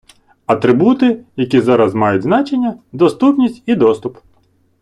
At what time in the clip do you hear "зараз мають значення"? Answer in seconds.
1.61-2.79